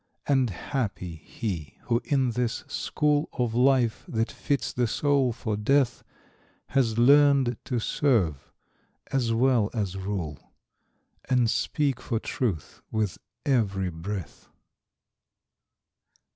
And 0.25 0.49
happy 0.49 1.13
he 1.13 1.77
who 1.83 2.01
in 2.03 2.31
this 2.31 2.63
school 2.67 3.29
Of 3.33 3.53
life, 3.53 4.03
that 4.07 4.31
fits 4.31 4.73
the 4.73 4.87
soul 4.87 5.31
for 5.31 5.55
death, 5.55 6.03
Has 6.69 6.97
learned 6.97 7.57
to 7.65 7.77
serve 7.79 8.51
as 9.11 9.31
well 9.31 9.69
as 9.75 9.97
rule, 9.97 10.53
And 11.25 11.51
speak 11.51 11.99
for 12.01 12.17
truth 12.19 12.81
with 12.89 13.19
every 13.45 13.91
breath. 13.91 14.47